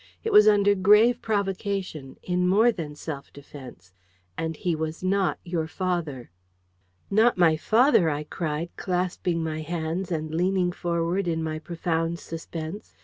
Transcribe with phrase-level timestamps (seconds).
[0.23, 6.31] It was under grave provocation...in more than self defence...and he was NOT your father."
[7.11, 12.97] "Not my father!" I cried, clasping my hands and leaning forward in my profound suspense.